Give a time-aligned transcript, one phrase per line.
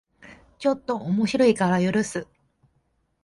[0.57, 2.27] ちょっと面白いから許す